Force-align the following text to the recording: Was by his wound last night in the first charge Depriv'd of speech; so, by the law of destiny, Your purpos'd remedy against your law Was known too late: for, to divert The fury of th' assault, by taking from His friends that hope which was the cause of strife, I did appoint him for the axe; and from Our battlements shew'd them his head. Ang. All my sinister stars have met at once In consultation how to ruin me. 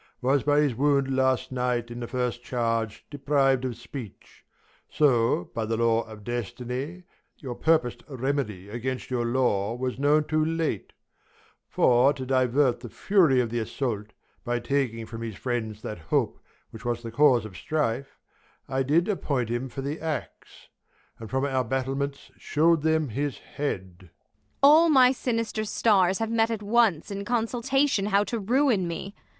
Was 0.19 0.41
by 0.41 0.61
his 0.61 0.73
wound 0.73 1.15
last 1.15 1.51
night 1.51 1.91
in 1.91 1.99
the 1.99 2.07
first 2.07 2.41
charge 2.41 3.05
Depriv'd 3.11 3.63
of 3.65 3.77
speech; 3.77 4.43
so, 4.89 5.51
by 5.53 5.63
the 5.63 5.77
law 5.77 6.01
of 6.01 6.23
destiny, 6.23 7.03
Your 7.37 7.53
purpos'd 7.53 8.03
remedy 8.09 8.67
against 8.67 9.11
your 9.11 9.25
law 9.27 9.75
Was 9.75 9.99
known 9.99 10.23
too 10.23 10.43
late: 10.43 10.93
for, 11.69 12.13
to 12.13 12.25
divert 12.25 12.79
The 12.79 12.89
fury 12.89 13.41
of 13.41 13.51
th' 13.51 13.61
assault, 13.61 14.07
by 14.43 14.57
taking 14.59 15.05
from 15.05 15.21
His 15.21 15.35
friends 15.35 15.83
that 15.83 15.99
hope 15.99 16.39
which 16.71 16.83
was 16.83 17.03
the 17.03 17.11
cause 17.11 17.45
of 17.45 17.55
strife, 17.55 18.17
I 18.67 18.81
did 18.81 19.07
appoint 19.07 19.49
him 19.49 19.69
for 19.69 19.81
the 19.81 20.01
axe; 20.01 20.69
and 21.19 21.29
from 21.29 21.45
Our 21.45 21.63
battlements 21.63 22.31
shew'd 22.37 22.81
them 22.81 23.09
his 23.09 23.37
head. 23.37 23.99
Ang. 24.05 24.09
All 24.63 24.89
my 24.89 25.11
sinister 25.11 25.63
stars 25.63 26.17
have 26.17 26.31
met 26.31 26.49
at 26.49 26.63
once 26.63 27.11
In 27.11 27.23
consultation 27.23 28.07
how 28.07 28.23
to 28.23 28.39
ruin 28.39 28.87
me. 28.87 29.13